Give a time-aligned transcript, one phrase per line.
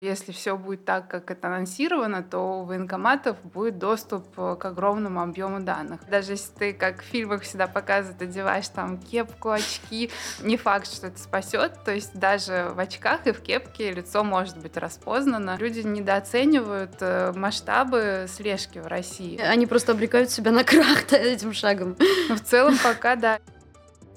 [0.00, 5.20] Если все будет так, как это анонсировано, то у военкоматов будет доступ э, к огромному
[5.20, 6.02] объему данных.
[6.08, 11.08] Даже если ты, как в фильмах всегда показывают, одеваешь там кепку, очки, не факт, что
[11.08, 11.82] это спасет.
[11.84, 15.56] То есть даже в очках и в кепке лицо может быть распознано.
[15.58, 19.40] Люди недооценивают э, масштабы слежки в России.
[19.40, 21.96] Они просто обрекают себя на крах этим шагом.
[22.28, 23.40] Но в целом пока, да.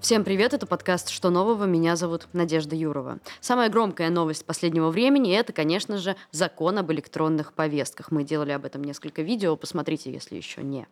[0.02, 1.66] Всем привет, это подкаст «Что нового?».
[1.66, 3.20] Меня зовут Надежда Юрова.
[3.40, 8.10] Самая громкая новость последнего времени– это, конечно же, закон об электронных повестках.
[8.10, 10.88] Мы делали об этом несколько видео, посмотрите, если еще не.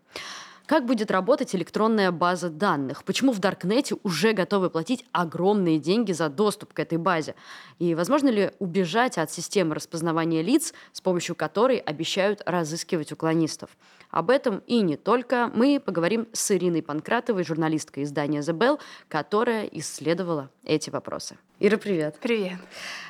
[0.68, 3.04] Как будет работать электронная база данных?
[3.04, 7.34] Почему в Даркнете уже готовы платить огромные деньги за доступ к этой базе?
[7.80, 13.72] И возможно ли убежать от системы распознавания лиц, с помощью которой обещают разыскивать уклонистов?
[14.10, 19.66] Об этом и не только мы поговорим с Ириной Панкратовой, журналисткой издания The Bell, которая
[19.66, 21.38] исследовала эти вопросы.
[21.60, 22.18] Ира, привет.
[22.22, 22.58] Привет.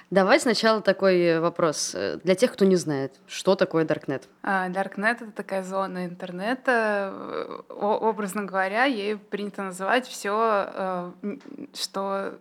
[0.10, 4.24] Давай сначала такой вопрос для тех, кто не знает, что такое Darknet.
[4.44, 7.14] Darknet— это такая зона интернета,
[7.70, 11.12] образно говоря, ей принято называть все, э,
[11.76, 12.40] что а,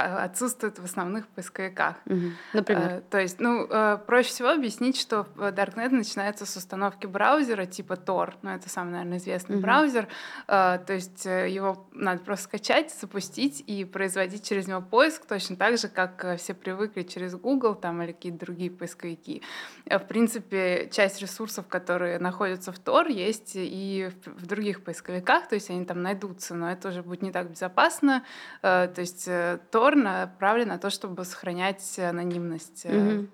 [0.00, 1.96] отсутствует в основных поисковиках.
[2.06, 2.30] Угу.
[2.54, 2.90] Например?
[2.90, 7.94] Uh, то есть, ну, uh, проще всего объяснить, что Darknet начинается с установки браузера типа
[7.94, 9.62] Tor, ну, это самый, наверное, известный угу.
[9.62, 10.08] браузер,
[10.48, 15.56] uh, то есть э, его надо просто скачать, запустить и производить через него поиск, точно
[15.56, 19.42] так же, как э, все привыкли через Google там или какие-то другие поисковики.
[19.86, 25.70] В принципе, часть ресурсов, которые находятся в Tor, есть и в других поисковиках, то есть
[25.70, 28.24] они там найдутся, но это уже будет не так безопасно,
[28.62, 32.84] то есть Tor упор направлен на то, чтобы сохранять анонимность.
[32.84, 33.26] Угу.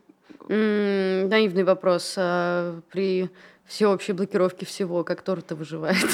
[0.48, 2.14] М-м, наивный вопрос.
[2.16, 3.30] А при
[3.64, 6.06] всеобщей блокировке всего, как Тор-то выживает?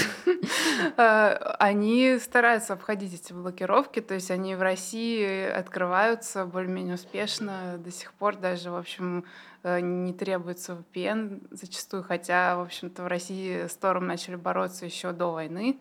[0.97, 7.91] А, они стараются обходить эти блокировки, то есть они в России открываются более-менее успешно до
[7.91, 9.25] сих пор, даже, в общем,
[9.65, 15.13] э, не требуется VPN зачастую, хотя, в общем-то, в России с Тором начали бороться еще
[15.13, 15.79] до войны, Э,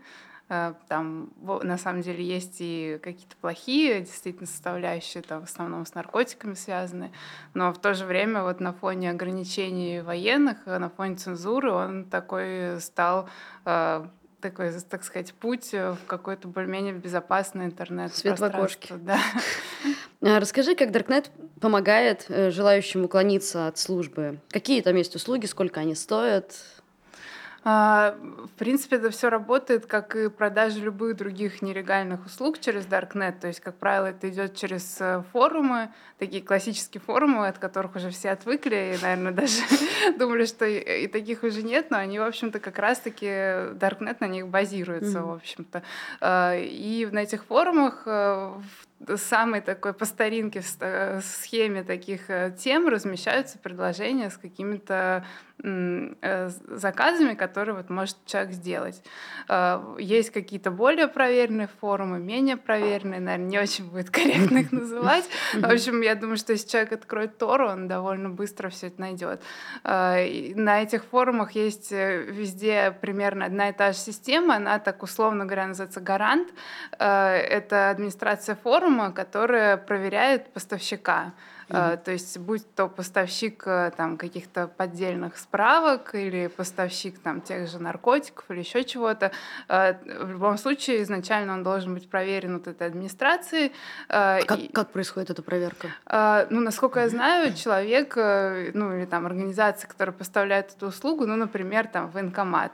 [0.87, 6.55] там на самом деле есть и какие-то плохие действительно составляющие, там в основном с наркотиками
[6.55, 7.11] связаны,
[7.53, 12.03] но в то же время вот на фоне ограничений военных, э, на фоне цензуры он
[12.03, 13.29] такой стал
[13.63, 14.05] э,
[14.41, 18.13] такой, так сказать, путь в какой-то более-менее безопасный интернет.
[18.13, 18.95] Свет в окошке.
[18.95, 19.19] Да.
[20.23, 24.39] А расскажи, как Darknet помогает желающим уклониться от службы.
[24.49, 26.53] Какие там есть услуги, сколько они стоят?
[27.63, 33.39] А, в принципе, это все работает, как и продажа любых других нелегальных услуг через Darknet.
[33.39, 38.09] То есть, как правило, это идет через э, форумы, такие классические форумы, от которых уже
[38.09, 39.61] все отвыкли, и, наверное, даже
[40.17, 44.47] думали, что и, таких уже нет, но они, в общем-то, как раз-таки Darknet на них
[44.47, 45.83] базируется, в общем-то.
[46.19, 48.53] А, и на этих форумах э,
[49.15, 55.25] самой такой по старинке в схеме таких э, тем размещаются предложения с какими-то
[55.63, 59.03] э, заказами, которые вот может человек сделать.
[59.47, 65.29] Э, есть какие-то более проверенные форумы, менее проверенные, наверное, не очень будет корректно их называть.
[65.53, 69.41] В общем, я думаю, что если человек откроет Тору, он довольно быстро все это найдет.
[69.83, 75.67] На этих форумах есть везде примерно одна и та же система, она так условно говоря
[75.67, 76.49] называется гарант.
[76.97, 81.33] Это администрация форума, форума, которая проверяет поставщика.
[81.71, 82.03] Mm-hmm.
[82.03, 87.79] То есть будь то поставщик э, там, каких-то поддельных справок или поставщик там, тех же
[87.79, 89.31] наркотиков или еще чего-то,
[89.69, 89.93] э,
[90.23, 93.71] в любом случае изначально он должен быть проверен вот этой администрацией.
[94.07, 95.87] Как, и, как происходит эта проверка?
[96.49, 101.87] Ну, насколько я знаю, человек, ну или там организация, которая поставляет эту услугу, ну, например,
[101.87, 102.73] там военкомат,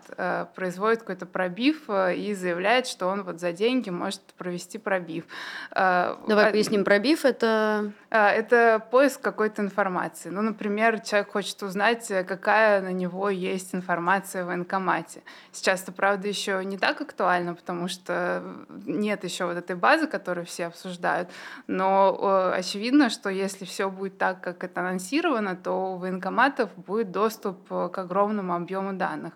[0.56, 5.25] производит какой-то пробив и заявляет, что он вот за деньги может провести пробив.
[5.72, 7.91] Давай поясним, пробив это...
[8.09, 10.29] Это поиск какой-то информации.
[10.29, 15.23] Ну, например, человек хочет узнать, э, какая на него есть информация в военкомате.
[15.51, 18.44] Сейчас это, правда, еще не так актуально, потому что
[18.85, 21.29] нет еще вот этой базы, которую все обсуждают.
[21.68, 27.12] Но э, очевидно, что если все будет так, как это анонсировано, то у военкоматов будет
[27.12, 29.33] доступ э, к огромному объему данных.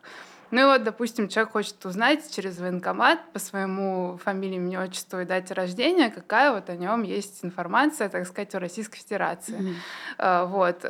[0.52, 5.26] Ну и вот, допустим, человек хочет узнать через военкомат по своему фамилии, имени, отчеству и
[5.26, 9.76] дате рождения, какая вот о нем есть информация, так сказать, о Российской Федерации.
[10.18, 10.46] Mm-hmm.
[10.48, 10.84] Вот.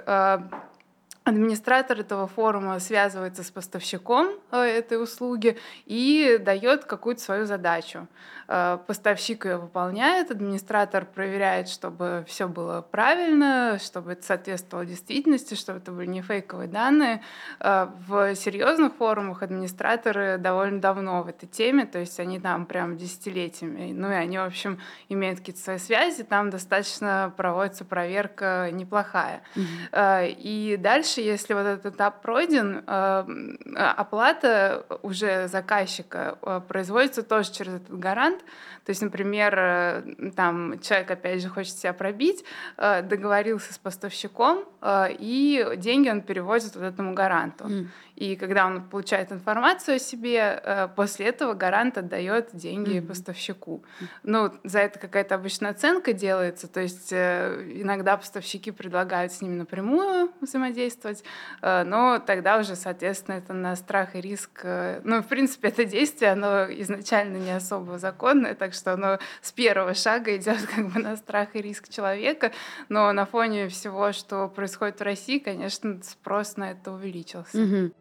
[1.31, 8.07] Администратор этого форума связывается с поставщиком э, этой услуги и дает какую-то свою задачу.
[8.49, 15.79] Э, поставщик ее выполняет, администратор проверяет, чтобы все было правильно, чтобы это соответствовало действительности, чтобы
[15.79, 17.23] это были не фейковые данные.
[17.61, 22.97] Э, в серьезных форумах администраторы довольно давно в этой теме, то есть они там прям
[22.97, 23.93] десятилетиями.
[23.93, 29.43] Ну и они, в общем, имеют какие-то свои связи, там достаточно проводится проверка неплохая.
[29.55, 30.35] Mm-hmm.
[30.37, 36.37] И дальше, если вот этот этап пройден, оплата уже заказчика
[36.67, 38.43] производится тоже через этот гарант,
[38.85, 42.43] то есть, например, э, там человек, опять же, хочет себя пробить,
[42.77, 47.65] э, договорился с поставщиком, э, и деньги он переводит вот этому гаранту.
[47.65, 47.87] Mm.
[48.21, 53.07] И когда он получает информацию о себе, после этого гарант отдает деньги mm.
[53.07, 53.83] поставщику.
[54.21, 60.31] Ну, за это какая-то обычная оценка делается, то есть иногда поставщики предлагают с ними напрямую
[60.39, 61.23] взаимодействовать,
[61.63, 64.65] но тогда уже, соответственно, это на страх и риск.
[65.03, 69.95] Ну, в принципе, это действие, оно изначально не особо законное, так что оно с первого
[69.95, 72.51] шага идет как бы на страх и риск человека,
[72.87, 77.57] но на фоне всего, что происходит в России, конечно, спрос на это увеличился.
[77.57, 77.91] Угу.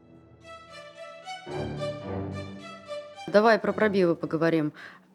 [3.26, 4.72] Давай про пробивы поговорим.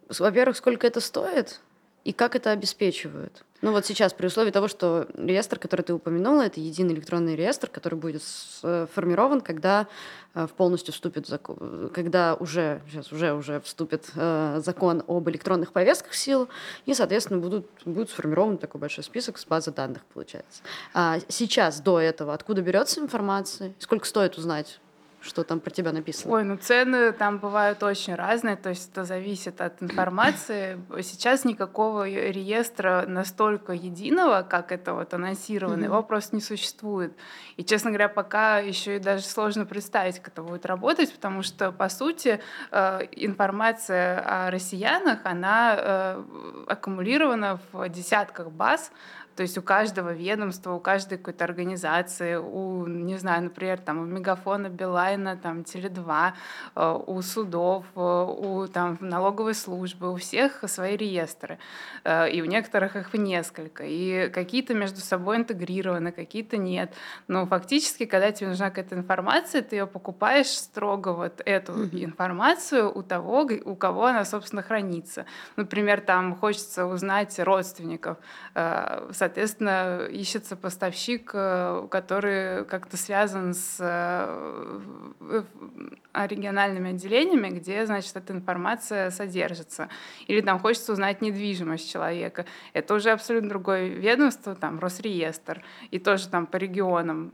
[0.08, 1.60] Во-первых, сколько это стоит
[2.06, 3.44] и как это обеспечивают?
[3.62, 7.68] Ну вот сейчас, при условии того, что реестр, который ты упомянула, это единый электронный реестр,
[7.68, 9.88] который будет сформирован, когда
[10.36, 15.72] э, в полностью вступит закон, когда уже, сейчас уже, уже вступит э, закон об электронных
[15.72, 16.48] повестках в силу,
[16.86, 20.62] и, соответственно, будут, будет сформирован такой большой список с базы данных, получается.
[20.94, 23.74] А сейчас, до этого, откуда берется информация?
[23.80, 24.80] Сколько стоит узнать
[25.26, 26.34] что там про тебя написано?
[26.34, 30.80] Ой, ну цены там бывают очень разные, то есть это зависит от информации.
[31.02, 35.86] Сейчас никакого реестра настолько единого, как это вот анонсировано, mm-hmm.
[35.86, 37.14] его просто не существует.
[37.58, 41.72] И, честно говоря, пока еще и даже сложно представить, как это будет работать, потому что,
[41.72, 42.40] по сути,
[42.72, 46.24] э, информация о россиянах, она э,
[46.68, 48.92] аккумулирована в десятках баз,
[49.36, 54.06] то есть у каждого ведомства, у каждой какой-то организации, у, не знаю, например, там, у
[54.06, 56.32] Мегафона, Билайна, там, Теле2,
[56.76, 61.60] э, у судов, э, у там, налоговой службы, у всех свои реестры.
[62.06, 63.84] Э, и у некоторых их несколько.
[63.86, 66.94] И какие-то между собой интегрированы, какие-то нет.
[67.28, 72.06] Но фактически, когда тебе нужна какая-то информация, ты ее покупаешь строго вот эту mm-hmm.
[72.06, 75.26] информацию у того, у кого она, собственно, хранится.
[75.58, 78.18] Например, там хочется узнать родственников,
[79.26, 85.44] соответственно, ищется поставщик, э, который как-то связан с э,
[86.14, 89.90] региональными отделениями, где, значит, эта информация содержится.
[90.28, 92.46] Или там хочется узнать недвижимость человека.
[92.74, 97.34] Это уже абсолютно другое ведомство, там, Росреестр, и тоже там по регионам.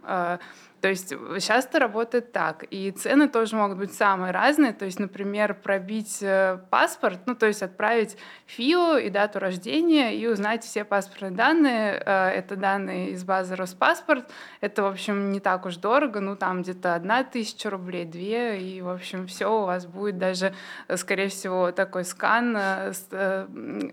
[0.82, 2.66] То есть сейчас это работает так.
[2.72, 4.74] И цены тоже могут быть самые разные.
[4.74, 8.18] То есть, например, пробить э, паспорт, ну, то есть отправить
[8.48, 12.02] ФИО и дату рождения и узнать все паспортные данные.
[12.04, 14.32] Э, это данные из базы Роспаспорт.
[14.60, 16.20] Это, в общем, не так уж дорого.
[16.20, 18.60] Ну, там где-то одна тысяча рублей, две.
[18.60, 20.56] И, в общем, все у вас будет даже,
[20.88, 22.58] э, скорее всего, такой скан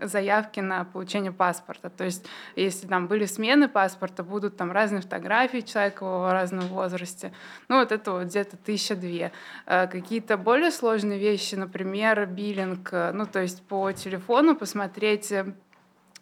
[0.01, 1.91] заявки на получение паспорта.
[1.91, 2.27] То есть,
[2.57, 7.33] если там были смены паспорта, будут там разные фотографии человека разного возрасте.
[7.69, 9.33] Ну, вот это вот где-то тысяча две.
[9.67, 15.55] Э, какие-то более сложные вещи, например, биллинг, э, ну, то есть по телефону посмотреть э,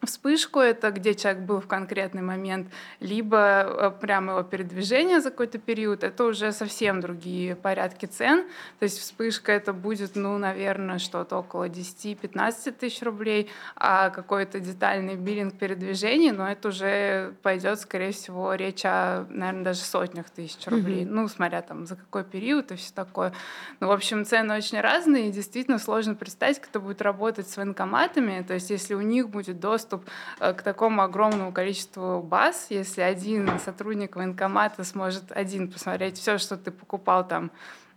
[0.06, 2.68] вспышку, это где человек был в конкретный момент,
[3.00, 8.44] либо э, прямо его передвижение за какой-то период, это уже совсем другие порядки цен.
[8.78, 15.16] То есть вспышка это будет, ну, наверное, что-то около 10-15 тысяч рублей, а какой-то детальный
[15.16, 20.66] биллинг передвижений, но ну, это уже пойдет, скорее всего, речь о, наверное, даже сотнях тысяч
[20.66, 21.04] рублей.
[21.04, 21.10] Mm-hmm.
[21.10, 23.32] Ну, смотря там за какой период и все такое.
[23.80, 27.56] Ну, в общем, цены очень разные, и действительно сложно представить, как это будет работать с
[27.56, 28.44] военкоматами.
[28.46, 30.10] То есть если у них будет доступ доступ
[30.40, 36.56] э, к такому огромному количеству баз, если один сотрудник военкомата сможет один посмотреть все, что
[36.56, 37.50] ты покупал там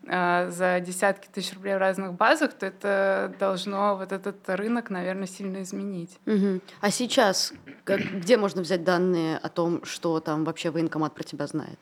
[0.07, 5.27] э, за десятки тысяч рублей в разных базах, то это должно вот этот рынок, наверное,
[5.27, 6.17] сильно изменить.
[6.25, 6.61] Угу.
[6.81, 7.53] А сейчас
[7.83, 11.79] как, где можно взять данные о том, что там вообще военкомат про тебя знает?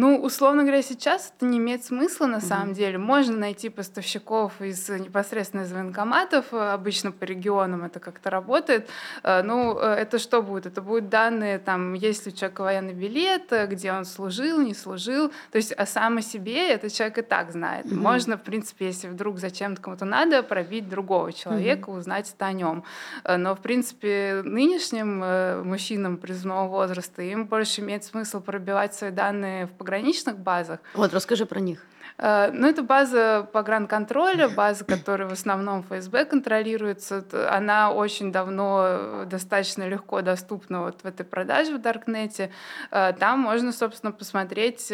[0.00, 2.40] Ну, условно говоря, сейчас это не имеет смысла на mm-hmm.
[2.40, 2.96] самом деле.
[2.96, 8.88] Можно найти поставщиков из непосредственно из военкоматов, обычно по регионам это как-то работает.
[9.22, 10.64] Э, ну, э, это что будет?
[10.64, 15.28] Это будут данные, там, есть ли у человека военный билет, где он служил, не служил.
[15.50, 17.84] То есть, а сам о себе этот человек и так знает.
[17.84, 18.00] Мгм.
[18.00, 22.84] Можно, в принципе, если вдруг зачем-то кому-то надо, пробить другого человека, узнать это о нем.
[23.24, 29.10] Э, Но, в принципе, нынешним э, мужчинам призывного возраста им больше имеет смысл пробивать свои
[29.10, 31.84] данные в пограничных базах, Вот, расскажи про них.
[32.20, 37.24] Э, Ну, это база погранконтроля, база, которая в основном ФСБ контролируется.
[37.50, 42.50] Она очень давно э, достаточно легко доступна вот в этой продаже в Даркнете.
[42.90, 44.92] Э, Там можно, собственно, посмотреть,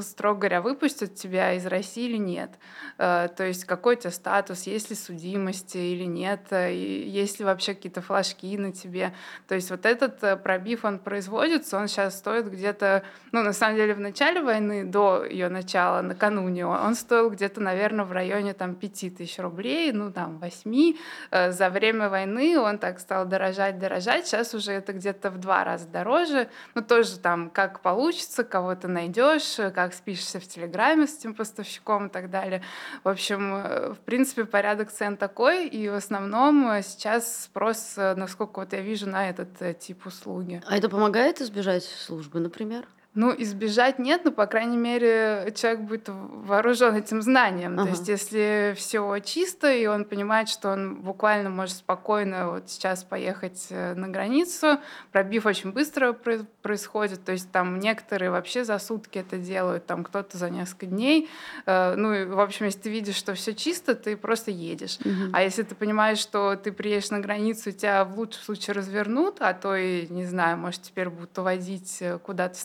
[0.00, 2.50] строго говоря, выпустят тебя из России или нет.
[2.96, 8.00] То есть какой у тебя статус, есть ли судимости или нет, есть ли вообще какие-то
[8.02, 9.12] флажки на тебе.
[9.46, 13.94] То есть вот этот пробив, он производится, он сейчас стоит где-то, ну, на самом деле,
[13.94, 18.74] в начале войны, до ее начала, накануне, он он стоил где-то, наверное, в районе там
[18.74, 20.96] 5 тысяч рублей, ну, там, 8.
[21.30, 24.26] Э, За время войны он так стал дорожать, дорожать.
[24.26, 26.48] Сейчас уже это где-то в два раза дороже.
[26.74, 32.06] Ну, тоже там, как получится, кого ты найдешь, как спишешься в Телеграме с этим поставщиком
[32.06, 32.62] и так далее.
[33.04, 38.60] В общем, э, в принципе, порядок цен такой, и в основном э, сейчас спрос, насколько
[38.60, 40.62] вот я вижу, на этот тип услуги.
[40.66, 42.86] А это помогает избежать службы, например?
[43.14, 47.72] Ну, избежать нет, но, по крайней мере, человек будет вооружен этим знанием.
[47.74, 47.84] Ага.
[47.84, 53.02] То есть, если все чисто, и он понимает, что он буквально может спокойно вот сейчас
[53.02, 54.78] поехать э, на границу,
[55.10, 57.24] пробив очень быстро про- происходит.
[57.24, 61.28] То есть, там некоторые вообще за сутки это делают, там кто-то за несколько дней.
[61.66, 64.98] Э, Ну, и, в общем, если ты видишь, что все чисто, ты просто едешь.
[65.04, 65.30] Мгм.
[65.32, 69.54] А если ты понимаешь, что ты приедешь на границу, тебя в лучшем случае развернут, а
[69.54, 72.58] то и, не знаю, может, теперь будут уводить э, куда-то в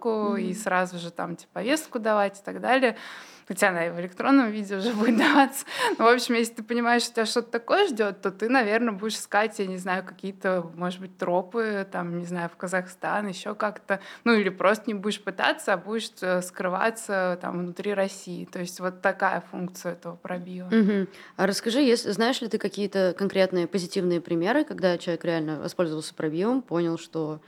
[0.00, 0.54] сторонку и Мгм.
[0.54, 2.96] сразу же там тебе повестку давать и так далее.
[3.48, 5.66] Хотя она и в электронном виде уже будет даваться.
[5.98, 9.16] Ну, в общем, если ты понимаешь, что тебя что-то такое ждет, то ты, наверное, будешь
[9.16, 13.98] искать, я не знаю, какие-то, может быть, тропы, там, не знаю, в Казахстан, еще как-то.
[14.22, 18.44] Ну, или просто не будешь пытаться, а будешь э, скрываться там внутри России.
[18.44, 20.68] То есть вот такая функция этого пробива.
[20.70, 21.08] Мгм.
[21.36, 26.62] А расскажи, если, знаешь ли ты какие-то конкретные позитивные примеры, когда человек реально воспользовался пробивом,
[26.62, 27.40] понял, что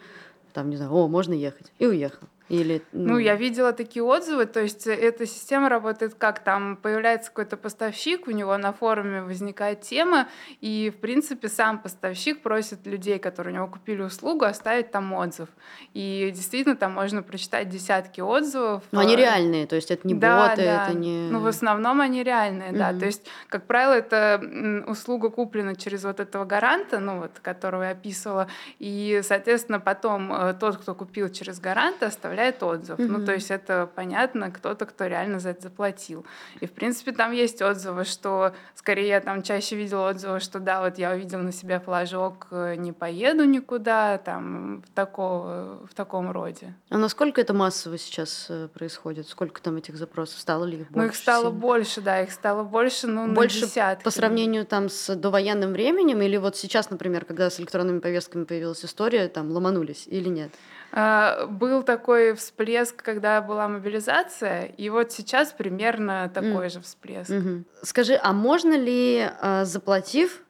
[0.52, 2.26] там, не знаю, о, можно ехать, и уехал.
[2.52, 6.40] Или, Ну, я видела такие отзывы, то есть э, эта система работает как?
[6.40, 10.28] Там появляется какой-то поставщик, у него на форуме возникает тема,
[10.60, 15.48] и, в принципе, сам поставщик просит людей, которые у него купили услугу, оставить там отзыв.
[15.94, 18.82] И действительно, там можно прочитать десятки отзывов.
[18.92, 20.88] Но они э, реальные, то есть это не да, боты, да.
[20.88, 21.30] это не...
[21.30, 22.90] Ну, в основном они реальные, да.
[22.90, 23.00] Мгм.
[23.00, 27.90] То есть, как правило, это услуга куплена через вот этого гаранта, ну, вот, которого я
[27.92, 32.98] описывала, и, соответственно, потом э, тот, кто купил через гаранта, оставляет отзыв.
[32.98, 33.26] Ну, Мгм.
[33.26, 36.24] то есть это понятно, кто-то, кто реально за это заплатил.
[36.60, 40.80] И, в принципе, там есть отзывы, что, скорее, я там чаще видела отзывы, что, да,
[40.82, 46.30] вот я увидела на себя флажок, э, не поеду никуда, там, в, такого, в таком
[46.30, 46.74] роде.
[46.90, 49.28] А насколько это массово сейчас э, происходит?
[49.28, 50.40] Сколько там этих запросов?
[50.40, 50.98] Стало ли их больше?
[50.98, 51.58] Ну, их стало сильно?
[51.60, 54.04] больше, да, их стало больше, ну, на Больше десятки.
[54.04, 58.84] По сравнению там с довоенным временем или вот сейчас, например, когда с электронными повестками появилась
[58.84, 60.50] история, там ломанулись или нет?
[60.92, 67.30] А, Был такой всплеск, когда была мобилизация, и вот сейчас примерно такой же всплеск.
[67.30, 67.64] Мгм.
[67.82, 70.42] Скажи, а можно ли, а, заплатив,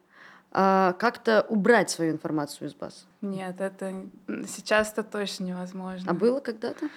[0.51, 3.05] а, как-то убрать свою информацию из баз?
[3.21, 3.93] Нет, это
[4.47, 6.11] сейчас это точно невозможно.
[6.11, 6.89] А было когда-то?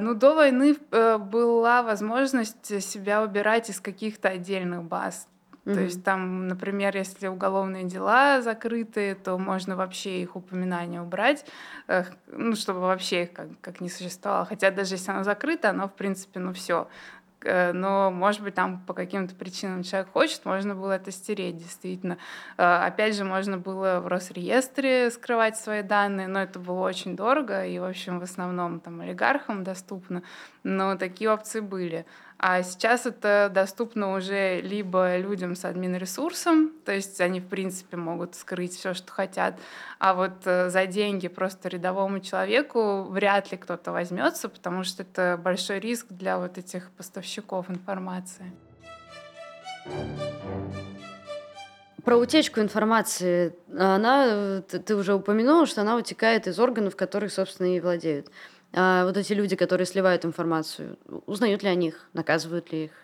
[0.00, 5.26] Ну, до войны э, была возможность себя убирать из каких-то отдельных баз.
[5.64, 11.46] То есть там, например, если уголовные дела закрыты, то можно вообще их упоминания убрать,
[11.88, 14.44] э, ну, чтобы вообще их как, как не существовало.
[14.44, 16.86] Хотя даже если оно закрыто, оно, в принципе, ну, все.
[17.44, 22.16] Но, может быть, там по каким-то причинам человек хочет, можно было это стереть, действительно.
[22.56, 27.66] Э, Опять же, можно было в Росреестре скрывать свои данные, но это было очень дорого,
[27.66, 30.22] и, в общем, в основном там олигархам доступно.
[30.62, 32.06] Но такие опции были.
[32.46, 38.34] А сейчас это доступно уже либо людям с админ-ресурсом, то есть они, в принципе, могут
[38.34, 39.58] скрыть все, что хотят,
[39.98, 45.40] а вот э, за деньги просто рядовому человеку вряд ли кто-то возьмется, потому что это
[45.42, 48.52] большой риск для вот этих поставщиков информации.
[52.04, 53.54] Про утечку информации.
[53.72, 58.28] Она, э, ты, уже упомянула, что она утекает из органов, которые, собственно, и владеют.
[58.76, 63.03] А вот эти люди, которые сливают информацию, узнают ли о них, наказывают ли их?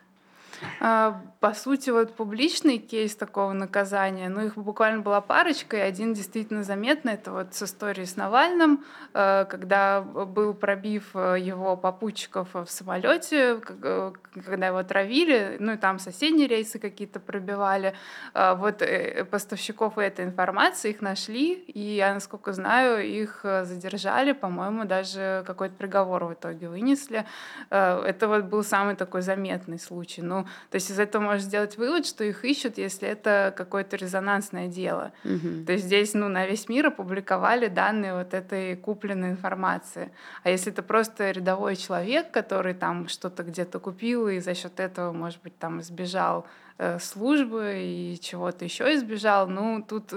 [0.81, 6.12] А, по сути, вот публичный кейс такого наказания, ну, их буквально была парочка, и один
[6.12, 12.49] действительно заметный, это вот с историей с Навальным, э, когда был пробив э, его попутчиков
[12.52, 14.12] в самолете, э,
[14.45, 17.95] когда его травили, ну, и там соседние рейсы какие-то пробивали.
[18.35, 18.83] А вот
[19.31, 26.25] поставщиков этой информации, их нашли, и я, насколько знаю, их задержали, по-моему, даже какой-то приговор
[26.25, 27.25] в итоге вынесли.
[27.71, 30.23] Это вот был самый такой заметный случай.
[30.23, 34.69] Ну, то есть из этого можно сделать вывод, что их ищут, если это какое-то резонансное
[34.69, 35.12] дело.
[35.25, 35.64] Угу.
[35.66, 40.11] То есть здесь ну, на весь мир опубликовали данные вот этой купленной информации.
[40.42, 45.12] А если это просто рядовой человек, который там что-то где-то купил и за счет этого,
[45.12, 46.47] может быть, там избежал
[46.78, 50.12] э, службы и чего-то еще избежал, ну, тут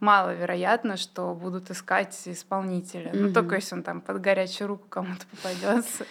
[0.00, 3.10] маловероятно, что будут искать исполнителя.
[3.10, 3.20] Mm-hmm.
[3.20, 6.06] Ну, только если он там под горячую руку кому-то попадется.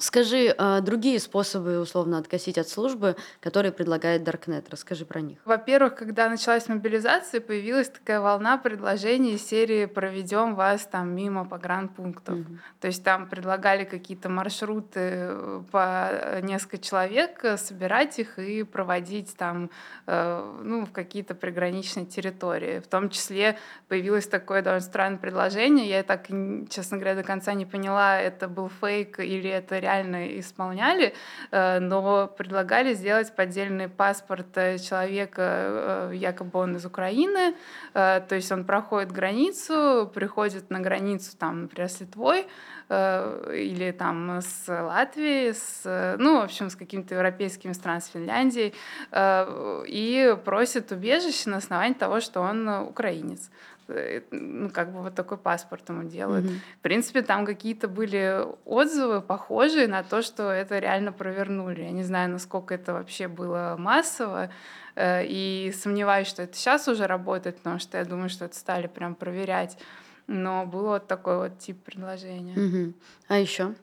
[0.00, 4.64] Скажи, а, другие способы условно откосить от службы, которые предлагает Darknet.
[4.70, 5.38] Расскажи про них.
[5.44, 12.38] Во-первых, когда началась мобилизация, появилась такая волна предложений серии «Проведем вас там мимо погранпунктов».
[12.38, 12.58] Угу.
[12.80, 19.36] То есть там предлагали какие-то маршруты э, по несколько человек, э, собирать их и проводить
[19.36, 19.70] там
[20.06, 22.80] э, ну, в какие-то приграничные территории.
[22.80, 25.86] В том числе появилось такое довольно странное предложение.
[25.88, 26.26] Я так,
[26.70, 31.14] честно говоря, до конца не поняла, это был фейк или это реально реально исполняли,
[31.50, 37.54] э, но предлагали сделать поддельный паспорт э, человека, э, якобы он из Украины,
[37.92, 42.46] то есть он проходит границу, приходит на границу, там, например, с Литвой,
[42.88, 48.74] или там с Латвией, с, ну, в общем, с какими-то европейскими странами, с Финляндией,
[49.12, 53.50] и просит убежище на основании того, что он украинец.
[53.90, 56.44] Э, ну, как бы вот такой паспорт ему делают.
[56.44, 56.58] Mm-hmm.
[56.78, 61.82] В принципе, там какие-то были отзывы, похожие на то, что это реально провернули.
[61.82, 64.50] Я не знаю, насколько это вообще было массово,
[64.94, 68.86] э, и сомневаюсь, что это сейчас уже работает, потому что я думаю, что это стали
[68.86, 69.78] прям проверять.
[70.26, 72.54] Но было вот такой вот тип предложения.
[72.54, 72.94] Mm-hmm.
[73.28, 73.74] А еще?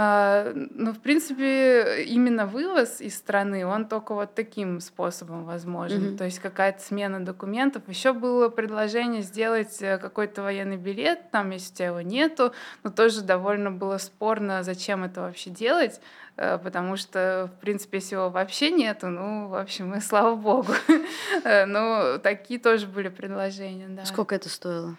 [0.00, 6.00] А, ну, в принципе, именно вывоз из страны, он только вот таким способом возможен.
[6.00, 6.16] Mm-hmm.
[6.16, 7.82] То есть какая-то смена документов.
[7.88, 12.52] Еще было предложение сделать э, какой-то военный билет, там, если у тебя его нету,
[12.84, 16.00] но тоже довольно было спорно, зачем это вообще делать
[16.36, 20.74] э, потому что, в принципе, если его вообще нету, ну, в общем, и слава богу.
[21.44, 24.04] Э, ну, такие тоже были предложения, да.
[24.04, 24.96] Сколько это стоило?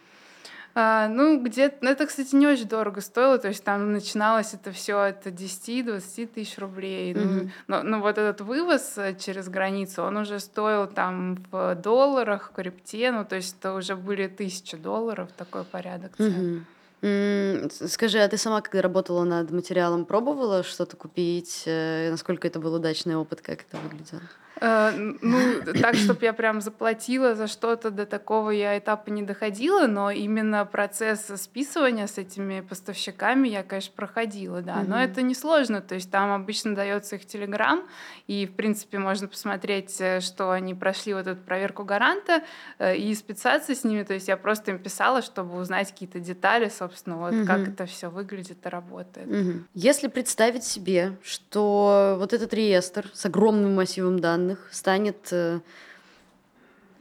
[0.82, 4.72] А, ну, где-то, ну, это, кстати, не очень дорого стоило, то есть там начиналось это
[4.72, 7.12] все от 10-20 тысяч рублей.
[7.12, 7.50] Mm-hmm.
[7.68, 12.52] Ну, но, но вот этот вывоз э, через границу, он уже стоил там в долларах,
[12.52, 16.66] в крипте, ну, то есть это уже были тысячи долларов, такой порядок цен.
[17.02, 17.88] Mm-hmm.
[17.90, 21.64] Скажи, а ты сама, когда работала над материалом, пробовала что-то купить?
[21.66, 24.22] Э, насколько это был удачный опыт, как это выглядело?
[24.62, 25.40] Э, ну,
[25.82, 30.66] так, чтобы я прям заплатила за что-то, до такого я этапа не доходила, но именно
[30.66, 34.84] процесс списывания с этими поставщиками я, конечно, проходила, да.
[34.86, 37.84] Но это несложно, то есть там обычно дается их телеграм,
[38.28, 42.44] и, в принципе, можно посмотреть, э, что они прошли вот эту проверку гаранта,
[42.80, 46.70] э, и списаться с ними, то есть я просто им писала, чтобы узнать какие-то детали,
[46.70, 49.28] собственно, вот как это все выглядит и работает.
[49.74, 55.60] Если представить себе, что вот этот реестр с огромным массивом данных, данных станет э,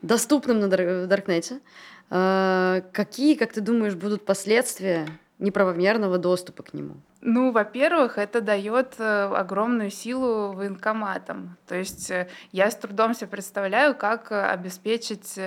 [0.02, 1.60] доступным на Даркнете.
[2.10, 5.06] Э, какие, как ты думаешь, будут последствия
[5.38, 6.94] неправомерного доступа к нему?
[7.20, 11.56] Ну, во-первых, это дает э, огромную силу военкоматам.
[11.66, 12.12] То есть
[12.52, 15.38] я с трудом себе представляю, как обеспечить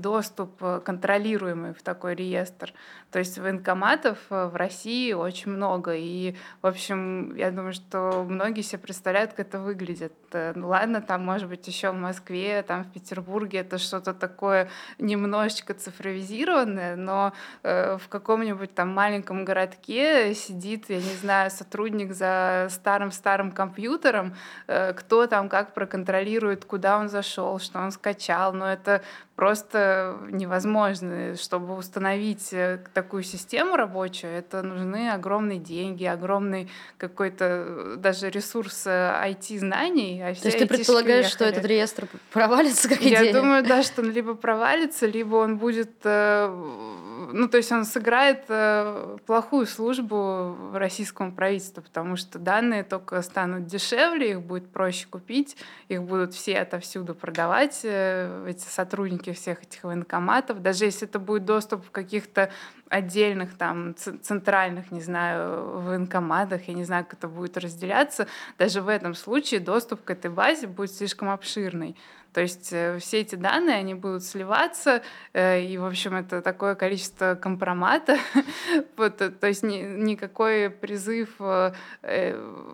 [0.00, 2.74] доступ контролируемый в такой реестр.
[3.10, 5.94] То есть военкоматов э, в России очень много.
[5.96, 10.12] И, в общем, я думаю, что многие себе представляют, как это выглядит.
[10.32, 14.70] Э, ну ладно, там, может быть, еще в Москве, там, в Петербурге это что-то такое
[14.98, 17.32] немножечко цифровизированное, но
[17.62, 24.34] э, в каком-нибудь там маленьком городке сидит, я не знаю, сотрудник за старым-старым компьютером,
[24.66, 28.52] э, кто там как проконтролирует, куда он зашел, что он скачал.
[28.52, 29.02] Но это
[29.36, 31.36] просто невозможно.
[31.36, 38.86] Чтобы установить э, такую систему рабочую, это нужны огромные деньги, огромный какой-то э, даже ресурс
[38.86, 40.22] IT-знаний.
[40.22, 43.22] А То есть ты предполагаешь, что этот реестр провалится как идея?
[43.22, 45.90] Я думаю, да, что он либо провалится, либо он будет...
[47.30, 48.46] Э, ну, то есть он сыграет
[49.26, 55.56] плохую службу российскому правительству, потому что данные только станут дешевле, их будет проще купить,
[55.88, 61.84] их будут все отовсюду продавать, эти сотрудники всех этих военкоматов, даже если это будет доступ
[61.84, 62.50] в каких-то
[62.90, 68.26] отдельных там центральных, не знаю, военкоматах, я не знаю, как это будет разделяться,
[68.58, 71.96] даже в этом случае доступ к этой базе будет слишком обширный.
[72.32, 76.74] То есть э, все эти данные, они будут сливаться, э, и, в общем, это такое
[76.74, 78.18] количество компромата.
[78.96, 81.28] вот, э, то есть ни, никакой призыв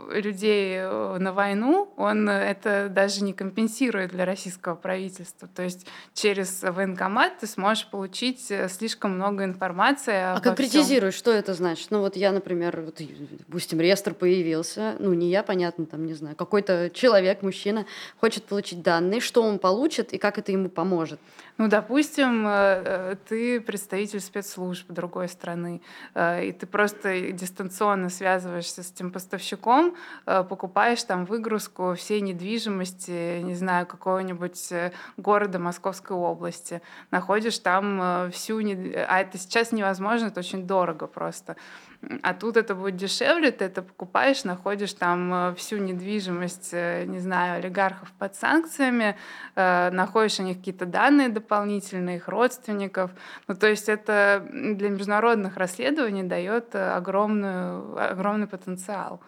[0.08, 0.80] людей
[1.18, 5.48] на войну, он это даже не компенсирует для российского правительства.
[5.48, 11.90] То есть через военкомат ты сможешь получить слишком много информации А конкретизируй, что это значит?
[11.90, 13.00] Ну вот я, например, вот,
[13.46, 17.86] допустим, реестр появился, ну не я, понятно, там, не знаю, какой-то человек, мужчина,
[18.20, 21.20] хочет получить данные, что он получит и как это ему поможет?
[21.58, 25.80] Ну, допустим, э, э, ты представитель спецслужб другой страны,
[26.14, 33.54] э, и ты просто дистанционно связываешься с этим поставщиком, покупаешь там выгрузку всей недвижимости, не
[33.54, 34.72] знаю, какого-нибудь
[35.16, 38.58] города Московской области, находишь там всю...
[38.58, 41.56] А это сейчас невозможно, это очень дорого просто.
[42.22, 48.12] А тут это будет дешевле, ты это покупаешь, находишь там всю недвижимость, не знаю, олигархов
[48.18, 49.16] под санкциями,
[49.54, 53.10] находишь о них какие-то данные дополнительно, их родственников.
[53.48, 59.20] Ну, то есть это для международных расследований дает э, огромную, огромный потенциал.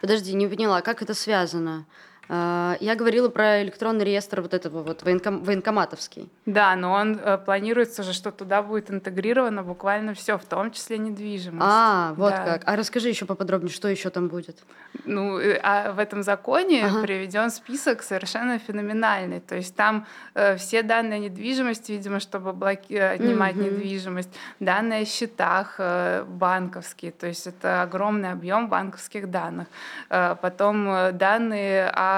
[0.00, 1.86] Подожди, не поняла, как это связано?
[2.28, 6.30] А, я говорила про электронный реестр вот этого вот военком, военкоматовский.
[6.46, 10.98] Да, но он э, планируется же, что туда будет интегрировано буквально все, в том числе
[10.98, 11.66] недвижимость.
[11.68, 12.44] А, вот да.
[12.44, 12.62] как.
[12.64, 14.62] А расскажи еще поподробнее, что еще там будет?
[15.04, 17.02] Ну, э, а в этом законе ага.
[17.02, 19.40] приведен список совершенно феноменальный.
[19.40, 22.94] То есть там э, все данные недвижимости, видимо, чтобы блоки...
[22.94, 23.74] Э, отнимать mm-hmm.
[23.74, 24.30] недвижимость,
[24.60, 29.66] данные о счетах э, банковские, то есть это огромный объем банковских данных.
[30.08, 32.11] Э, потом данные о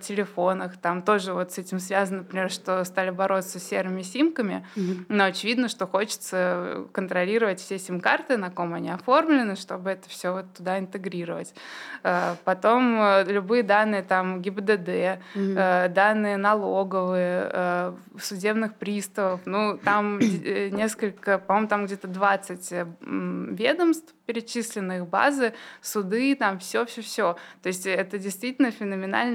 [0.00, 0.76] Телефонах.
[0.76, 5.06] Там тоже вот с этим связано, например, что стали бороться с серыми симками, mm-hmm.
[5.08, 10.46] но очевидно, что хочется контролировать все сим-карты, на ком они оформлены, чтобы это все вот
[10.54, 11.54] туда интегрировать.
[12.02, 15.88] Э, потом э, любые данные там ГИБДД, mm-hmm.
[15.88, 26.34] данные налоговые, судебных приставов, ну там несколько, по-моему, там где-то 20 ведомств, перечисленных базы, суды,
[26.34, 27.36] там все-все-все.
[27.62, 28.70] То есть это действительно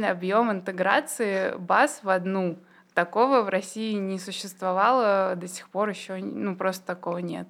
[0.01, 2.57] феноменальный объем интеграции баз в одну.
[2.93, 7.47] Такого в России не существовало до сих пор еще, ну просто такого нет.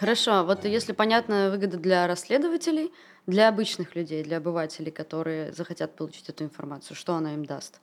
[0.00, 2.92] Хорошо, а вот если понятная выгода для расследователей,
[3.26, 7.80] для обычных людей, для обывателей, которые захотят получить эту информацию, что она им даст?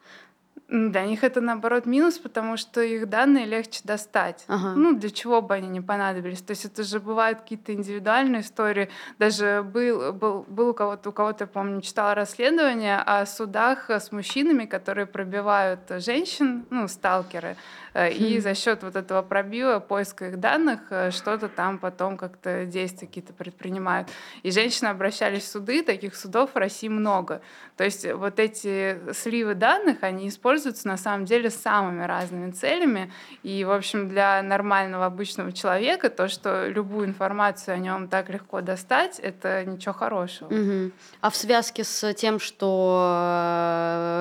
[0.74, 4.44] Для них это наоборот минус, потому что их данные легче достать.
[4.48, 4.74] Ага.
[4.76, 6.42] Ну, для чего бы они не понадобились.
[6.42, 8.90] То есть это же бывают какие-то индивидуальные истории.
[9.20, 14.66] Даже был, был, был у кого-то, у кого-то, помню, читала расследование о судах с мужчинами,
[14.66, 17.56] которые пробивают женщин, ну, сталкеры.
[17.94, 22.66] Э, и за счет вот этого пробива, поиска их данных, э, что-то там потом как-то
[22.66, 24.10] действия какие-то предпринимают.
[24.44, 27.42] И женщины обращались в суды, таких судов в России много.
[27.78, 33.12] То есть вот эти сливы данных, они используются на самом деле самыми разными целями.
[33.44, 38.62] И, в общем, для нормального обычного человека то, что любую информацию о нем так легко
[38.62, 40.48] достать, это ничего хорошего.
[40.48, 40.92] Угу.
[41.22, 43.04] А в связке с тем, что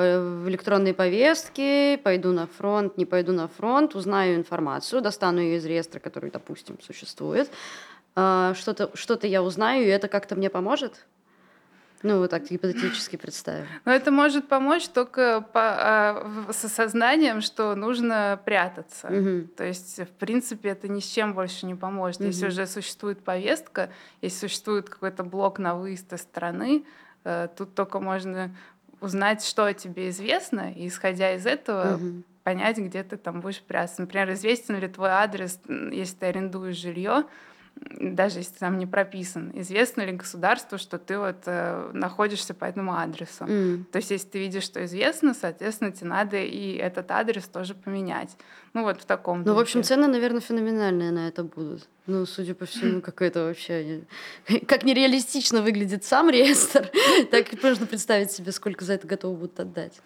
[0.02, 5.38] э, в электронной повестке пойду на фронт, не пойду на фронт, фронт, узнаю информацию, достану
[5.38, 7.48] ее из реестра, который, допустим, существует.
[8.16, 11.06] А, что-то что я узнаю, и это как-то мне поможет?
[12.02, 13.66] Ну, вот так гипотетически представим.
[13.84, 19.06] Но это может помочь только по, а, с осознанием, что нужно прятаться.
[19.06, 19.54] Угу.
[19.56, 22.20] То есть, в принципе, это ни с чем больше не поможет.
[22.20, 22.26] Угу.
[22.26, 23.90] Если уже существует повестка,
[24.22, 26.84] если существует какой-то блок на выезд из страны,
[27.22, 28.50] э, тут только можно
[29.00, 33.60] узнать, что о тебе известно, и исходя из этого угу понять, где ты там будешь
[33.60, 34.02] прятаться.
[34.02, 37.24] Например, известен ли твой адрес, если ты арендуешь жилье,
[37.74, 42.94] даже если там не прописан, известно ли государству, что ты вот э, находишься по этому
[42.96, 43.44] адресу.
[43.44, 43.84] Mm.
[43.84, 48.36] То есть, если ты видишь, что известно, соответственно, тебе надо и этот адрес тоже поменять.
[48.72, 49.38] Ну вот в таком.
[49.38, 49.56] Ну, духе.
[49.56, 51.88] в общем, цены, наверное, феноменальные на это будут.
[52.06, 54.02] Ну, судя по всему, как это вообще...
[54.66, 56.90] Как нереалистично выглядит сам реестр,
[57.30, 60.00] так можно представить себе, сколько за это готовы будут отдать.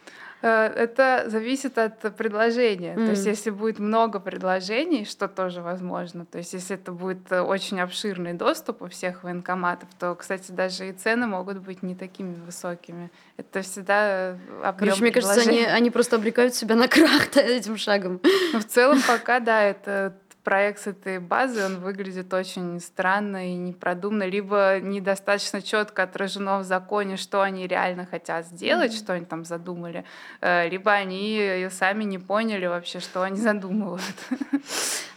[0.47, 2.95] Э, это зависит от предложения.
[2.95, 3.05] Mm.
[3.07, 7.41] То есть, если будет много предложений, что тоже возможно, то есть, если это будет э,
[7.41, 12.37] очень обширный доступ у всех военкоматов, то, кстати, даже и цены могут быть не такими
[12.47, 13.11] высокими.
[13.37, 17.77] Это всегда э, объем Короче, мне кажется, они, они просто обрекают себя на крах этим
[17.77, 18.21] шагом.
[18.53, 20.15] Но в целом пока, да, это
[20.47, 26.63] проект с этой базы, он выглядит очень странно и непродуманно, либо недостаточно четко отражено в
[26.63, 28.99] законе, что они реально хотят сделать, mm-hmm.
[28.99, 30.05] что они там задумали,
[30.41, 34.17] э, либо они сами не поняли вообще, что они задумывают.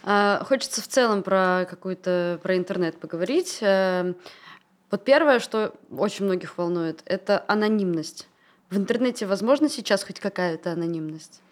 [0.02, 3.58] А, хочется в целом про какую-то про интернет поговорить.
[3.60, 4.14] Э,
[4.90, 8.26] вот первое, что очень многих волнует, это анонимность.
[8.70, 11.42] В интернете возможно сейчас хоть какая-то анонимность?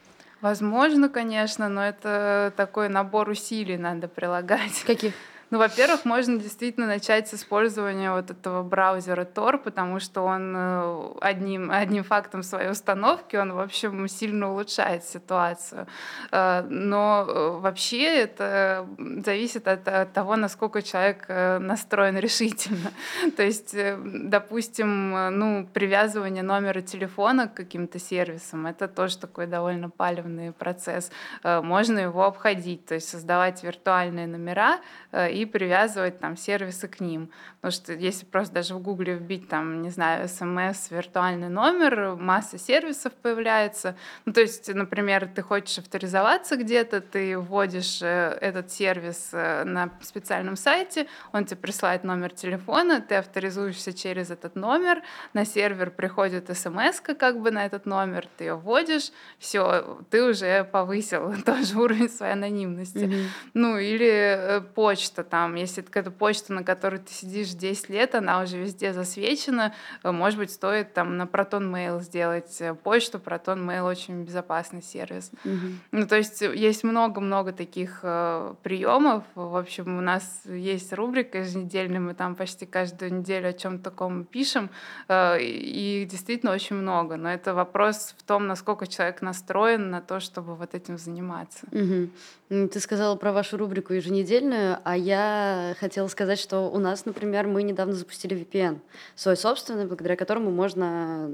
[0.41, 4.85] Возможно, конечно, но это такой набор усилий надо прилагать.
[4.87, 5.15] Каких?
[5.51, 11.09] Ну, во-первых, можно действительно начать с использования вот этого браузера Tor, потому что он э,
[11.23, 15.87] одним, одним фактом своей установки, он, в общем, сильно улучшает ситуацию.
[16.33, 18.87] Э, но э, вообще это
[19.25, 22.93] зависит от, того, насколько человек настроен решительно.
[23.37, 30.53] То есть, допустим, ну, привязывание номера телефона к каким-то сервисам, это тоже такой довольно палевный
[30.53, 31.11] процесс.
[31.43, 34.81] Можно его обходить, то есть создавать виртуальные номера
[35.13, 37.31] и привязывать там сервисы к ним.
[37.61, 42.59] Потому что если просто даже в Гугле вбить там, не знаю, смс, виртуальный номер, масса
[42.59, 43.97] сервисов появляется.
[44.25, 49.91] Ну, то есть, например, ты хочешь авторизоваться где-то, ты вводишь э, этот сервис э, на
[50.01, 56.57] специальном сайте, он тебе присылает номер телефона, ты авторизуешься через этот номер, на сервер приходит
[56.57, 62.09] смс как бы на этот номер, ты ее вводишь, все, ты уже повысил тоже уровень
[62.09, 62.99] своей анонимности.
[62.99, 63.25] Mm-hmm.
[63.55, 68.43] Ну, или э, почта, там, если какая-то почта, на которой ты сидишь 10 лет, она
[68.43, 73.19] уже везде засвечена, э, может быть, стоит там на Proton Mail сделать э, почту.
[73.19, 75.31] Proton Mail очень безопасный сервис.
[75.45, 75.73] Mm-hmm.
[75.93, 79.25] Ну, то есть есть много-много таких э, приемов.
[79.35, 84.25] В общем, у нас есть рубрика еженедельная, мы там почти каждую неделю о чем-то таком
[84.25, 84.71] пишем,
[85.09, 87.17] э, и действительно очень много.
[87.17, 91.67] Но это вопрос в том, насколько человек настроен на то, чтобы вот этим заниматься.
[91.71, 92.11] Mm-hmm.
[92.49, 97.63] Ты сказала про вашу рубрику еженедельную, а я хотела сказать, что у нас, например, мы
[97.63, 98.79] недавно запустили VPN,
[99.17, 101.29] свой собственный, благодаря которому можно,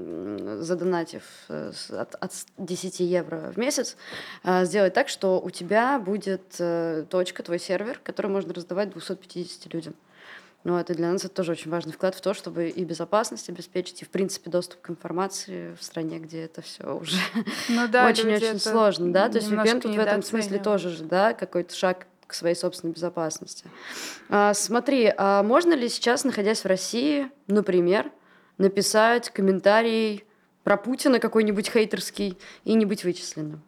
[0.61, 3.95] задонатив э, от, от 10 евро в месяц,
[4.43, 9.73] э, сделать так, что у тебя будет э, точка, твой сервер, который можно раздавать 250
[9.73, 9.95] людям.
[10.65, 14.01] Ну, это для нас это тоже очень важный вклад в то, чтобы и безопасность обеспечить,
[14.01, 17.17] и, в принципе, доступ к информации в стране, где это все уже
[17.69, 19.29] ну, да, очень-очень сложно, да?
[19.29, 22.93] То есть VPN тут в этом смысле тоже же, да, какой-то шаг к своей собственной
[22.93, 23.65] безопасности.
[24.27, 28.11] А, смотри, а можно ли сейчас, находясь в России, например,
[28.57, 30.23] написать комментарий
[30.63, 33.61] про Путина какой-нибудь хейтерский и не быть вычисленным?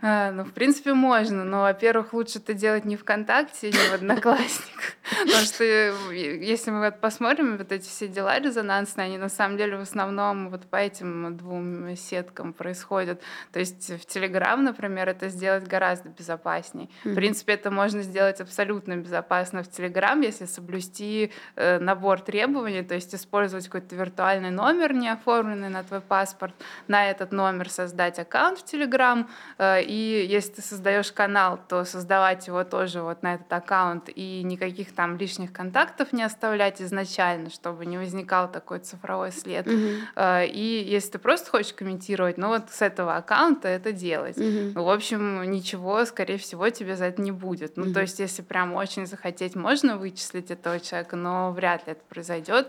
[0.00, 4.92] А, ну, в принципе, можно, но, во-первых, лучше это делать не ВКонтакте, не в Одноклассниках,
[5.26, 9.76] потому что если мы вот посмотрим вот эти все дела резонансные, они на самом деле
[9.76, 13.20] в основном вот по этим двум сеткам происходят.
[13.52, 16.88] То есть в Телеграм, например, это сделать гораздо безопасней.
[17.02, 22.94] В принципе, это можно сделать абсолютно безопасно в Телеграм, если соблюсти э, набор требований, то
[22.94, 26.54] есть использовать какой-то виртуальный номер, не оформленный на твой паспорт,
[26.86, 32.46] на этот номер создать аккаунт в Телеграм, э, и если ты создаешь канал, то создавать
[32.46, 37.86] его тоже вот на этот аккаунт и никаких там лишних контактов не оставлять изначально, чтобы
[37.86, 39.66] не возникал такой цифровой след.
[39.66, 40.48] Mm-hmm.
[40.48, 44.36] И если ты просто хочешь комментировать, ну вот с этого аккаунта это делать.
[44.36, 44.72] Mm-hmm.
[44.74, 47.76] Ну, в общем, ничего, скорее всего, тебе за это не будет.
[47.76, 47.92] Ну, mm-hmm.
[47.94, 52.68] то есть, если прям очень захотеть, можно вычислить этого человека, но вряд ли это произойдет.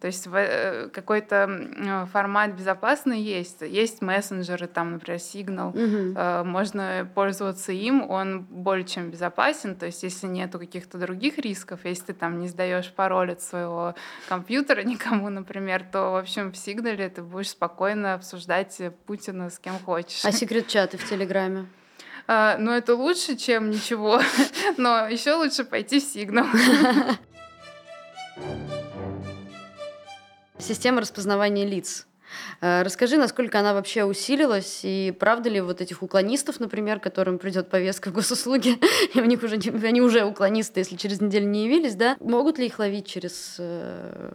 [0.00, 3.60] То есть э, какой-то формат безопасный есть.
[3.62, 5.70] Есть мессенджеры, там, например, Signal.
[5.70, 6.48] Угу.
[6.48, 9.76] Можно пользоваться им, он более чем безопасен.
[9.76, 13.94] То есть если нету каких-то других рисков, если ты там не сдаешь пароль от своего
[14.28, 19.78] компьютера никому, например, то, в общем, в Сигнале ты будешь спокойно обсуждать Путина с кем
[19.84, 20.24] хочешь.
[20.24, 21.66] А секрет-чаты в Телеграме?
[22.26, 24.20] Uh, ну, это лучше, чем ничего.
[24.76, 26.46] Но еще лучше пойти в Сигнал.
[30.60, 32.06] Система распознавания лиц.
[32.60, 37.70] Э, расскажи, насколько она вообще усилилась, и правда ли вот этих уклонистов, например, которым придет
[37.70, 38.78] повестка в госуслуги,
[39.14, 42.66] и у них уже, они уже уклонисты, если через неделю не явились, да, могут ли
[42.66, 44.32] их ловить через э,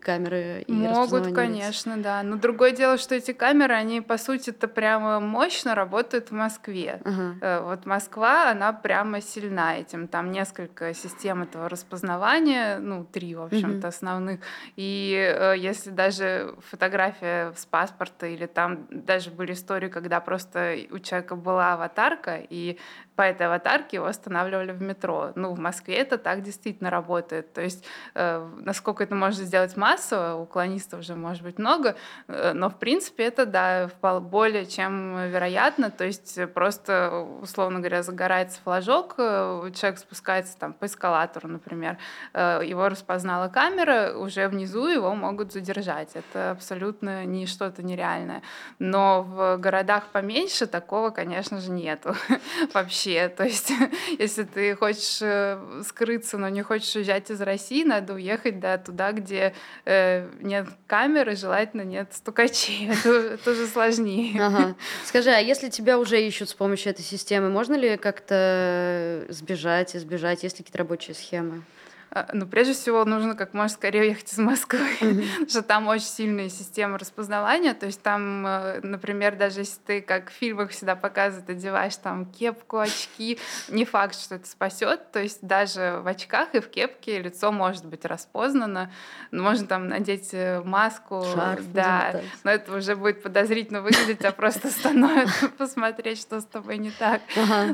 [0.00, 2.04] камеры и Могут, конечно, лиц?
[2.04, 2.22] да.
[2.22, 7.00] Но другое дело, что эти камеры, они, по сути, то прямо мощно работают в Москве.
[7.04, 7.64] Uh-huh.
[7.64, 10.08] Вот Москва, она прямо сильна этим.
[10.08, 13.90] Там несколько систем этого распознавания, ну, три, в общем-то, uh-huh.
[13.90, 14.40] основных.
[14.76, 21.36] И если даже фотография с паспорта, или там даже были истории, когда просто у человека
[21.36, 22.78] была аватарка, и
[23.18, 25.32] по этой аватарке его останавливали в метро.
[25.34, 27.52] Ну, в Москве это так действительно работает.
[27.52, 31.96] То есть, э, насколько это можно сделать массово, уклонистов уже может быть много,
[32.28, 35.90] э, но, в принципе, это, да, более чем вероятно.
[35.90, 41.98] То есть, просто, условно говоря, загорается флажок, э, человек спускается там по эскалатору, например,
[42.34, 46.10] э, его распознала камера, уже внизу его могут задержать.
[46.14, 48.42] Это абсолютно не что-то нереальное.
[48.78, 52.14] Но в городах поменьше такого, конечно же, нету
[52.74, 53.07] вообще.
[53.36, 53.72] То есть,
[54.18, 59.12] если ты хочешь э, скрыться, но не хочешь уезжать из России, надо уехать да, туда,
[59.12, 62.90] где э, нет камеры, желательно нет стукачей.
[62.92, 64.40] Это, это уже сложнее.
[64.40, 64.76] Ага.
[65.04, 70.42] Скажи, а если тебя уже ищут с помощью этой системы, можно ли как-то сбежать, избежать,
[70.42, 71.62] есть ли какие-то рабочие схемы?
[72.10, 76.06] А, ну, прежде всего, нужно как можно скорее уехать из Москвы, потому что там очень
[76.06, 77.74] сильная система распознавания.
[77.74, 82.26] То есть там, э, например, даже если ты, как в фильмах всегда показывают, одеваешь там
[82.26, 85.12] кепку, очки, не факт, что это спасет.
[85.12, 88.90] То есть даже в очках и в кепке лицо может быть распознано.
[89.30, 91.24] Можно там надеть э, маску.
[91.34, 96.78] Шарф, да, но это уже будет подозрительно выглядеть, а просто остановит посмотреть, что с тобой
[96.78, 97.20] не так.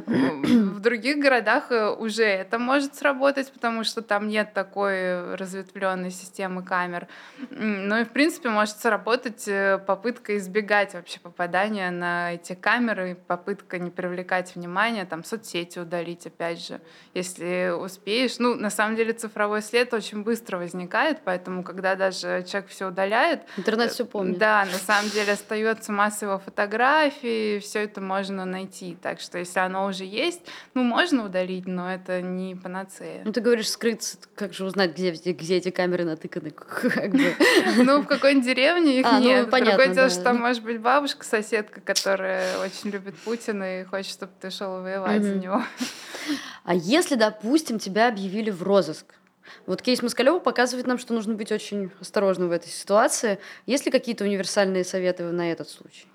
[0.07, 6.10] В других городах э, уже это может сработать, потому что там там нет такой разветвленной
[6.10, 7.06] системы камер.
[7.50, 13.78] Ну и, в принципе, может сработать э, попытка избегать вообще попадания на эти камеры, попытка
[13.78, 16.80] не привлекать внимание, там, соцсети удалить, опять же,
[17.12, 18.38] если успеешь.
[18.38, 23.42] Ну, на самом деле, цифровой след очень быстро возникает, поэтому, когда даже человек все удаляет...
[23.56, 24.38] Интернет все помнит.
[24.38, 28.96] Да, на самом деле остается масса его фотографий, все это можно найти.
[29.02, 30.40] Так что, если оно уже есть,
[30.74, 33.22] ну, можно удалить, но это не панацея.
[33.24, 36.50] Ну, ты говоришь, скрыться как же узнать, где, где эти камеры натыканы?
[36.94, 37.35] Как бы.
[37.77, 39.50] Ну, в какой-нибудь деревне их а, ну, нет.
[39.50, 40.14] Понятно, Другое дело, да.
[40.14, 44.83] что там может быть бабушка, соседка, которая очень любит Путина и хочет, чтобы ты шел
[44.83, 45.62] воевать за него.
[46.64, 49.07] А если, допустим, тебя объявили в розыск,
[49.66, 53.38] вот кейс Москалева показывает нам, что нужно быть очень осторожным в этой ситуации.
[53.66, 56.07] Есть ли какие-то универсальные советы на этот случай?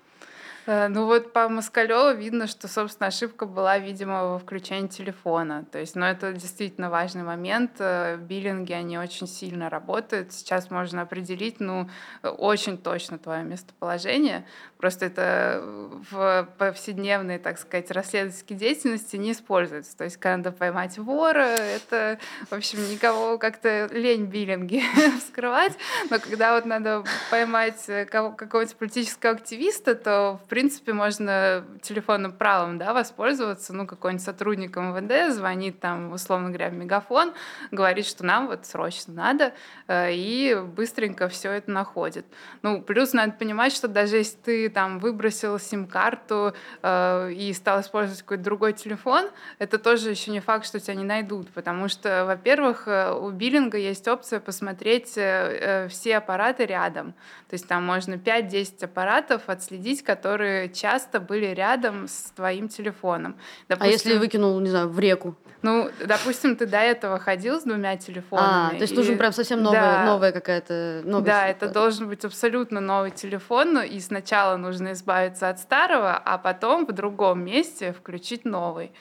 [0.66, 5.64] Э, ну вот по Москалеву видно, что, собственно, ошибка была, видимо, во включении телефона.
[5.70, 7.72] То есть, ну это действительно важный момент.
[7.78, 10.32] Э, биллинги, они очень сильно работают.
[10.32, 11.88] Сейчас можно определить, ну,
[12.22, 14.46] очень точно твое местоположение.
[14.76, 15.62] Просто это
[16.10, 19.96] в повседневной, так сказать, расследовательской деятельности не используется.
[19.96, 22.18] То есть, когда надо поймать вора, это,
[22.50, 24.82] в общем, никого как-то лень биллинги
[25.18, 25.72] вскрывать.
[26.10, 32.92] Но когда вот надо поймать какого-нибудь политического активиста, то, в принципе, можно телефонным правом да,
[32.92, 33.72] воспользоваться.
[33.72, 37.32] Ну, какой-нибудь сотрудник МВД звонит там, условно говоря, в мегафон,
[37.70, 39.54] говорит, что нам вот срочно надо,
[39.86, 42.26] э, и быстренько все это находит.
[42.62, 48.22] Ну, плюс надо понимать, что даже если ты там выбросил сим-карту э, и стал использовать
[48.22, 52.88] какой-то другой телефон, это тоже еще не факт, что тебя не найдут, потому что, во-первых,
[52.88, 57.12] э, у биллинга есть опция посмотреть все аппараты рядом.
[57.48, 60.39] То есть там можно 5-10 аппаратов отследить, которые
[60.72, 63.36] часто были рядом с твоим телефоном.
[63.68, 65.36] Допустим, а если выкинул, не знаю, в реку?
[65.62, 68.48] Ну, допустим, ты до этого ходил с двумя телефонами.
[68.48, 68.96] А, то есть и...
[68.96, 71.02] нужен прям совсем новая, да, новая какая-то...
[71.04, 76.38] Новая да, это должен быть абсолютно новый телефон, и сначала нужно избавиться от старого, а
[76.38, 78.92] потом в другом месте включить новый.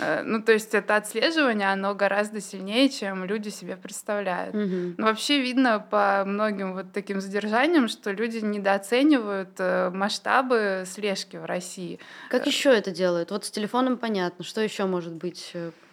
[0.00, 4.54] Э, ну, то есть это отслеживание, оно гораздо сильнее, чем люди себе представляют.
[4.54, 4.94] Угу.
[4.98, 11.44] Но вообще видно по многим вот таким задержаниям, что люди недооценивают э, масштабы слежки в
[11.44, 11.98] России.
[12.30, 13.30] Как еще это делают?
[13.30, 14.44] Вот с телефоном понятно.
[14.44, 15.89] Что еще может быть э, Э,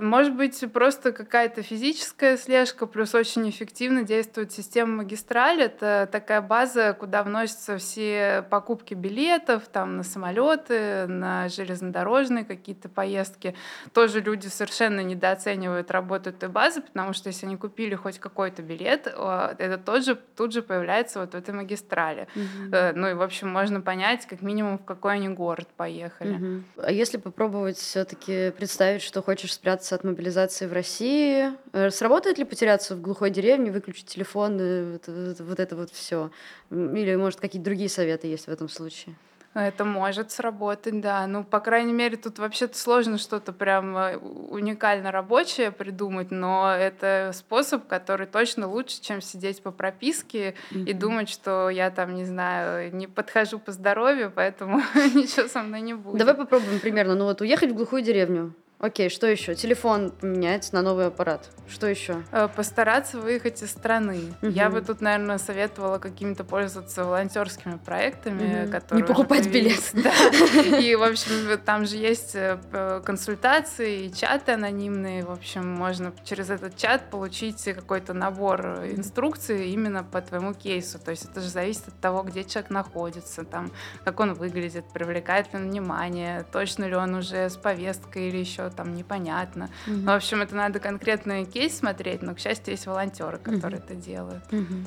[0.00, 5.62] может быть, просто какая-то физическая слежка, плюс очень эффективно действует система магистраль.
[5.62, 13.54] Это такая база, куда вносятся все покупки билетов там, на самолеты, на железнодорожные какие-то поездки.
[13.92, 19.06] Тоже люди совершенно недооценивают работу этой базы, потому что если они купили хоть какой-то билет,
[19.06, 22.28] это тоже тут же появляется вот в этой магистрали.
[22.34, 22.94] Угу.
[22.94, 26.34] Ну и, в общем, можно понять, как минимум, в какой они город поехали.
[26.34, 26.62] Угу.
[26.84, 31.50] А если попробовать все-таки представить, что хочешь спрятаться от мобилизации в России.
[31.72, 34.58] Э, сработает ли потеряться в глухой деревне, выключить телефон,
[34.92, 36.30] вот, вот, вот это вот все?
[36.70, 39.16] Или, может, какие-то другие советы есть в этом случае?
[39.54, 41.26] Это может сработать, да.
[41.26, 47.32] Ну, по крайней мере, тут вообще-то сложно что-то прям э, уникально рабочее придумать, но это
[47.34, 50.84] способ, который точно лучше, чем сидеть по прописке mm-hmm.
[50.84, 55.80] и думать, что я там, не знаю, не подхожу по здоровью, поэтому ничего со мной
[55.80, 56.18] не будет.
[56.18, 57.16] Давай попробуем примерно.
[57.16, 58.54] Ну вот уехать в глухую деревню.
[58.78, 59.54] Окей, что еще?
[59.54, 61.48] Телефон поменять на новый аппарат.
[61.66, 62.22] Что еще?
[62.30, 64.34] Э, постараться выехать из страны.
[64.42, 64.52] Мгм.
[64.52, 68.70] Я бы тут, наверное, советовала какими-то пользоваться волонтерскими проектами, Мгм.
[68.70, 69.92] которые Не покупать появились.
[69.94, 70.78] Да.
[70.78, 75.24] И, в общем, там же есть э, консультации и чаты анонимные.
[75.24, 80.98] В общем, можно через этот чат получить какой-то набор инструкций именно по твоему кейсу.
[80.98, 83.72] То есть это же зависит от того, где человек находится, там,
[84.04, 88.65] как он выглядит, привлекает ли он внимание, точно ли он уже с повесткой или еще
[88.70, 89.70] там непонятно.
[89.86, 90.06] Мгм.
[90.06, 94.50] В общем, это надо конкретный кейс смотреть, но, к счастью, есть волонтеры, которые это делают.
[94.52, 94.86] Мгм.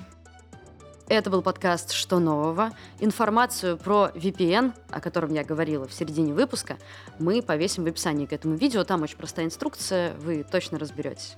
[1.09, 2.71] Это был подкаст «Что нового?».
[2.99, 6.77] Информацию про VPN, о котором я говорила в середине выпуска,
[7.17, 8.83] мы повесим в описании к этому видео.
[8.83, 11.35] Там очень простая инструкция, вы точно разберетесь.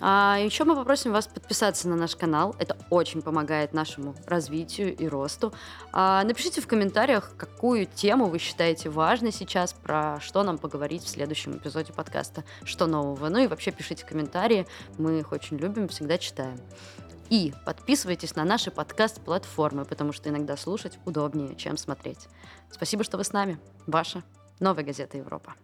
[0.00, 2.54] А еще мы попросим вас подписаться на наш канал.
[2.58, 5.52] Это очень помогает нашему развитию и росту.
[5.92, 11.08] А напишите в комментариях, какую тему вы считаете важной сейчас, про что нам поговорить в
[11.08, 13.28] следующем эпизоде подкаста «Что нового?».
[13.28, 14.66] Ну и вообще пишите комментарии,
[14.98, 16.60] мы их очень любим, всегда читаем.
[17.28, 22.28] И подписывайтесь на наши подкаст-платформы, потому что иногда слушать удобнее, чем смотреть.
[22.70, 23.58] Спасибо, что вы с нами.
[23.86, 24.22] Ваша
[24.60, 25.54] Новая газета Европа.